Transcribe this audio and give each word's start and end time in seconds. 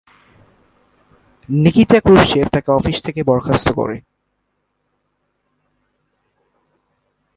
Nikita 1.49 1.97
Khrushchev 1.99 2.45
তাকে 2.51 2.69
office 2.71 2.97
থেকে 3.03 3.21
বরখাস্ত 3.23 3.67
করে। 3.73 3.95